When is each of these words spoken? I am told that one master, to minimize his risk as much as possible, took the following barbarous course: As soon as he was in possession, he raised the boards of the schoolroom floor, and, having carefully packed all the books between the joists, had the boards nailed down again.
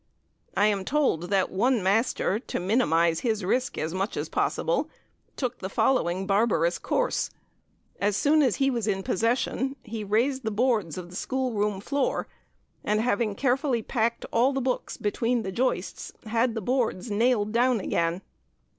I 0.57 0.65
am 0.65 0.83
told 0.83 1.29
that 1.29 1.51
one 1.51 1.83
master, 1.83 2.39
to 2.39 2.59
minimize 2.59 3.19
his 3.19 3.45
risk 3.45 3.77
as 3.77 3.93
much 3.93 4.17
as 4.17 4.29
possible, 4.29 4.89
took 5.35 5.59
the 5.59 5.69
following 5.69 6.25
barbarous 6.25 6.79
course: 6.79 7.29
As 7.99 8.17
soon 8.17 8.41
as 8.41 8.55
he 8.55 8.71
was 8.71 8.87
in 8.87 9.03
possession, 9.03 9.75
he 9.83 10.03
raised 10.03 10.41
the 10.41 10.49
boards 10.49 10.97
of 10.97 11.11
the 11.11 11.15
schoolroom 11.15 11.81
floor, 11.81 12.27
and, 12.83 12.99
having 12.99 13.35
carefully 13.35 13.83
packed 13.83 14.25
all 14.33 14.53
the 14.53 14.59
books 14.59 14.97
between 14.97 15.43
the 15.43 15.51
joists, 15.51 16.11
had 16.25 16.55
the 16.55 16.61
boards 16.61 17.11
nailed 17.11 17.51
down 17.51 17.79
again. 17.79 18.23